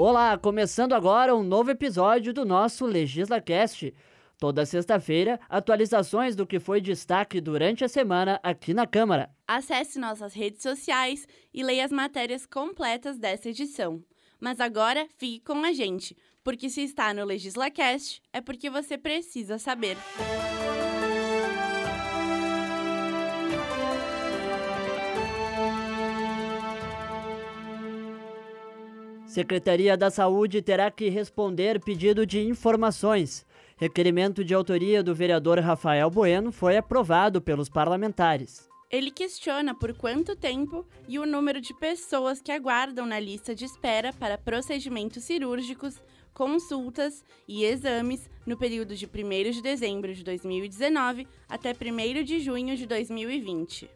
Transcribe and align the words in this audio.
Olá, 0.00 0.38
começando 0.38 0.92
agora 0.92 1.34
um 1.34 1.42
novo 1.42 1.72
episódio 1.72 2.32
do 2.32 2.44
nosso 2.44 2.86
LegislaCast. 2.86 3.92
Toda 4.38 4.64
sexta-feira, 4.64 5.40
atualizações 5.48 6.36
do 6.36 6.46
que 6.46 6.60
foi 6.60 6.80
destaque 6.80 7.40
durante 7.40 7.84
a 7.84 7.88
semana 7.88 8.38
aqui 8.40 8.72
na 8.72 8.86
Câmara. 8.86 9.28
Acesse 9.48 9.98
nossas 9.98 10.34
redes 10.34 10.62
sociais 10.62 11.26
e 11.52 11.64
leia 11.64 11.84
as 11.84 11.90
matérias 11.90 12.46
completas 12.46 13.18
dessa 13.18 13.48
edição. 13.48 14.00
Mas 14.38 14.60
agora 14.60 15.04
fique 15.16 15.40
com 15.40 15.64
a 15.64 15.72
gente, 15.72 16.16
porque 16.44 16.70
se 16.70 16.82
está 16.82 17.12
no 17.12 17.24
LegislaCast 17.24 18.22
é 18.32 18.40
porque 18.40 18.70
você 18.70 18.96
precisa 18.96 19.58
saber. 19.58 19.96
Secretaria 29.28 29.94
da 29.94 30.10
Saúde 30.10 30.62
terá 30.62 30.90
que 30.90 31.10
responder 31.10 31.78
pedido 31.80 32.24
de 32.24 32.40
informações. 32.40 33.46
Requerimento 33.76 34.42
de 34.42 34.54
autoria 34.54 35.02
do 35.02 35.14
vereador 35.14 35.58
Rafael 35.58 36.10
Bueno 36.10 36.50
foi 36.50 36.78
aprovado 36.78 37.40
pelos 37.40 37.68
parlamentares. 37.68 38.66
Ele 38.90 39.10
questiona 39.10 39.74
por 39.74 39.92
quanto 39.92 40.34
tempo 40.34 40.86
e 41.06 41.18
o 41.18 41.26
número 41.26 41.60
de 41.60 41.74
pessoas 41.74 42.40
que 42.40 42.50
aguardam 42.50 43.04
na 43.04 43.20
lista 43.20 43.54
de 43.54 43.66
espera 43.66 44.14
para 44.14 44.38
procedimentos 44.38 45.24
cirúrgicos, 45.24 46.00
consultas 46.32 47.22
e 47.46 47.64
exames 47.64 48.30
no 48.46 48.56
período 48.56 48.96
de 48.96 49.04
1 49.04 49.50
de 49.50 49.60
dezembro 49.60 50.14
de 50.14 50.24
2019 50.24 51.28
até 51.46 51.72
1 51.72 52.24
de 52.24 52.40
junho 52.40 52.74
de 52.78 52.86
2020. 52.86 53.90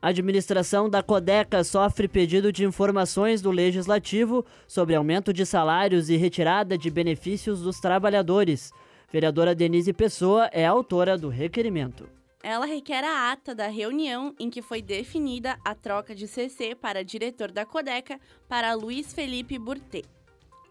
A 0.00 0.08
administração 0.10 0.88
da 0.88 1.02
Codeca 1.02 1.64
sofre 1.64 2.06
pedido 2.06 2.52
de 2.52 2.64
informações 2.64 3.42
do 3.42 3.50
Legislativo 3.50 4.46
sobre 4.64 4.94
aumento 4.94 5.32
de 5.32 5.44
salários 5.44 6.08
e 6.08 6.16
retirada 6.16 6.78
de 6.78 6.88
benefícios 6.88 7.62
dos 7.62 7.80
trabalhadores. 7.80 8.72
Vereadora 9.10 9.56
Denise 9.56 9.92
Pessoa 9.92 10.48
é 10.52 10.64
autora 10.64 11.18
do 11.18 11.28
requerimento. 11.28 12.08
Ela 12.44 12.64
requer 12.64 13.02
a 13.02 13.32
ata 13.32 13.56
da 13.56 13.66
reunião 13.66 14.32
em 14.38 14.48
que 14.48 14.62
foi 14.62 14.80
definida 14.80 15.58
a 15.64 15.74
troca 15.74 16.14
de 16.14 16.28
CC 16.28 16.76
para 16.76 17.02
diretor 17.02 17.50
da 17.50 17.66
Codeca 17.66 18.20
para 18.48 18.74
Luiz 18.74 19.12
Felipe 19.12 19.58
Burté. 19.58 20.02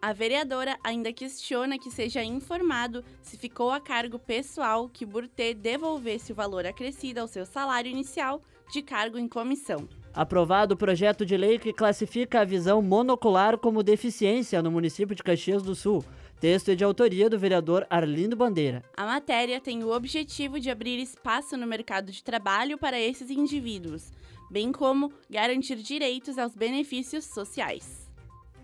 A 0.00 0.14
vereadora 0.14 0.78
ainda 0.82 1.12
questiona 1.12 1.78
que 1.78 1.90
seja 1.90 2.24
informado 2.24 3.04
se 3.20 3.36
ficou 3.36 3.70
a 3.72 3.80
cargo 3.80 4.18
pessoal 4.18 4.88
que 4.88 5.04
Burté 5.04 5.52
devolvesse 5.52 6.32
o 6.32 6.34
valor 6.34 6.64
acrescido 6.64 7.20
ao 7.20 7.28
seu 7.28 7.44
salário 7.44 7.90
inicial 7.90 8.40
de 8.70 8.82
cargo 8.82 9.18
em 9.18 9.28
comissão. 9.28 9.88
Aprovado 10.14 10.74
o 10.74 10.76
projeto 10.76 11.24
de 11.24 11.36
lei 11.36 11.58
que 11.58 11.72
classifica 11.72 12.40
a 12.40 12.44
visão 12.44 12.82
monocular 12.82 13.56
como 13.58 13.82
deficiência 13.82 14.62
no 14.62 14.70
município 14.70 15.14
de 15.14 15.22
Caxias 15.22 15.62
do 15.62 15.74
Sul. 15.74 16.04
Texto 16.40 16.70
é 16.70 16.74
de 16.74 16.84
autoria 16.84 17.28
do 17.28 17.38
vereador 17.38 17.86
Arlindo 17.90 18.36
Bandeira. 18.36 18.82
A 18.96 19.04
matéria 19.04 19.60
tem 19.60 19.82
o 19.82 19.92
objetivo 19.92 20.60
de 20.60 20.70
abrir 20.70 21.00
espaço 21.00 21.56
no 21.56 21.66
mercado 21.66 22.12
de 22.12 22.22
trabalho 22.22 22.78
para 22.78 22.98
esses 22.98 23.28
indivíduos, 23.28 24.12
bem 24.50 24.70
como 24.70 25.12
garantir 25.28 25.76
direitos 25.76 26.38
aos 26.38 26.54
benefícios 26.54 27.24
sociais. 27.24 28.08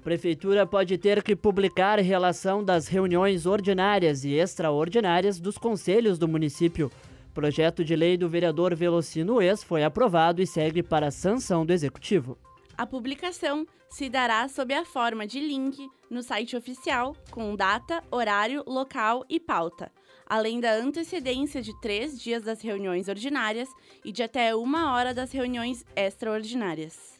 Prefeitura 0.04 0.66
pode 0.66 0.98
ter 0.98 1.22
que 1.22 1.34
publicar 1.34 1.98
relação 1.98 2.62
das 2.62 2.86
reuniões 2.86 3.46
ordinárias 3.46 4.22
e 4.22 4.34
extraordinárias 4.34 5.40
dos 5.40 5.56
conselhos 5.56 6.18
do 6.18 6.28
município. 6.28 6.90
Projeto 7.34 7.84
de 7.84 7.96
lei 7.96 8.16
do 8.16 8.28
vereador 8.28 8.76
Velocino 8.76 9.42
Ex 9.42 9.64
foi 9.64 9.82
aprovado 9.82 10.40
e 10.40 10.46
segue 10.46 10.84
para 10.84 11.08
a 11.08 11.10
sanção 11.10 11.66
do 11.66 11.72
executivo. 11.72 12.38
A 12.78 12.86
publicação 12.86 13.66
se 13.90 14.08
dará 14.08 14.48
sob 14.48 14.72
a 14.72 14.84
forma 14.84 15.26
de 15.26 15.40
link 15.40 15.76
no 16.08 16.22
site 16.22 16.56
oficial, 16.56 17.16
com 17.32 17.56
data, 17.56 18.02
horário, 18.08 18.62
local 18.66 19.24
e 19.28 19.40
pauta, 19.40 19.90
além 20.24 20.60
da 20.60 20.74
antecedência 20.74 21.60
de 21.60 21.72
três 21.80 22.20
dias 22.20 22.44
das 22.44 22.62
reuniões 22.62 23.08
ordinárias 23.08 23.68
e 24.04 24.12
de 24.12 24.22
até 24.22 24.54
uma 24.54 24.92
hora 24.92 25.12
das 25.12 25.32
reuniões 25.32 25.84
extraordinárias. 25.96 27.13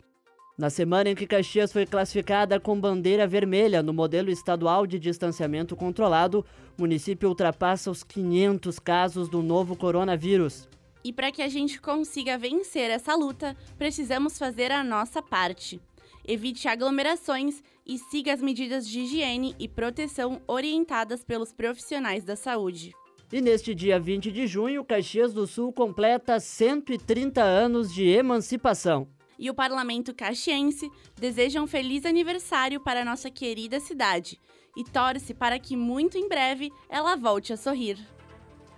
Na 0.57 0.71
semana 0.71 1.11
em 1.11 1.17
que 1.17 1.27
Caxias 1.27 1.73
foi 1.73 1.85
classificada 1.85 2.61
com 2.61 2.81
bandeira 2.81 3.27
vermelha 3.27 3.83
no 3.83 3.93
modelo 3.93 4.31
estadual 4.31 4.87
de 4.87 5.01
distanciamento 5.01 5.75
controlado, 5.75 6.47
o 6.79 6.83
município 6.83 7.29
ultrapassa 7.29 7.91
os 7.91 8.05
500 8.05 8.79
casos 8.79 9.29
do 9.29 9.43
novo 9.43 9.75
coronavírus. 9.75 10.69
E 11.03 11.13
para 11.13 11.33
que 11.33 11.43
a 11.43 11.49
gente 11.49 11.81
consiga 11.81 12.39
vencer 12.39 12.89
essa 12.89 13.17
luta, 13.17 13.57
precisamos 13.77 14.39
fazer 14.39 14.71
a 14.71 14.85
nossa 14.85 15.21
parte. 15.21 15.81
Evite 16.25 16.69
aglomerações 16.69 17.61
e 17.85 17.99
siga 17.99 18.33
as 18.33 18.41
medidas 18.41 18.87
de 18.87 19.01
higiene 19.01 19.57
e 19.59 19.67
proteção 19.67 20.41
orientadas 20.47 21.25
pelos 21.25 21.53
profissionais 21.53 22.23
da 22.23 22.37
saúde. 22.37 22.93
E 23.33 23.41
neste 23.41 23.75
dia 23.75 23.99
20 23.99 24.31
de 24.31 24.47
junho, 24.47 24.85
Caxias 24.85 25.35
do 25.35 25.49
Sul 25.49 25.73
completa 25.73 26.39
130 26.39 27.43
anos 27.43 27.93
de 27.93 28.09
emancipação 28.09 29.09
e 29.39 29.51
o 29.51 29.55
Parlamento 29.55 30.15
Caxiense 30.15 30.91
deseja 31.17 31.61
um 31.61 31.67
feliz 31.67 32.05
aniversário 32.05 32.81
para 32.81 33.05
nossa 33.05 33.31
querida 33.31 33.81
cidade 33.81 34.39
e 34.77 34.85
torce 34.85 35.33
para 35.33 35.59
que 35.59 35.77
muito 35.77 36.19
em 36.19 36.29
breve 36.29 36.73
ela 36.89 37.17
volte 37.17 37.53
a 37.53 37.57
sorrir. 37.57 37.99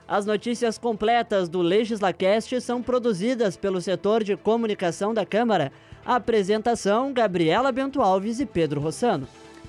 As 0.09 0.25
notícias 0.25 0.79
completas 0.79 1.49
do 1.49 1.61
LegislaCast 1.61 2.61
são 2.61 2.81
produzidas 2.81 3.57
pelo 3.57 3.81
setor 3.81 4.23
de 4.23 4.37
comunicação 4.37 5.13
da 5.13 5.27
Câmara. 5.27 5.73
A 6.05 6.15
apresentação: 6.15 7.13
Gabriela 7.13 7.73
Bento 7.73 8.01
Alves 8.01 8.39
e 8.39 8.47
Pedro 8.47 8.81
Rossano. 8.81 9.27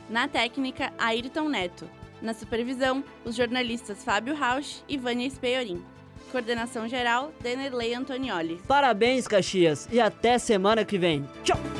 Na 0.07 0.27
técnica, 0.27 0.93
Ayrton 0.97 1.49
Neto. 1.49 1.89
Na 2.21 2.33
supervisão, 2.33 3.03
os 3.25 3.35
jornalistas 3.35 4.03
Fábio 4.03 4.35
Rausch 4.35 4.83
e 4.87 4.97
Vânia 4.97 5.29
Speiorim. 5.29 5.83
Coordenação 6.31 6.87
geral, 6.87 7.31
Denerley 7.41 7.93
Antonioli. 7.93 8.61
Parabéns, 8.67 9.27
Caxias, 9.27 9.87
e 9.91 9.99
até 9.99 10.37
semana 10.37 10.83
que 10.85 10.97
vem. 10.97 11.27
Tchau! 11.43 11.76